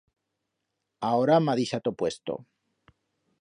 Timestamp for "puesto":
2.01-2.39